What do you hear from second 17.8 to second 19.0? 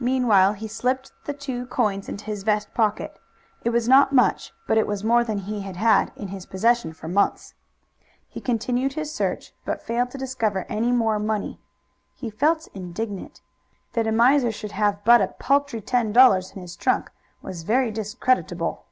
discreditable.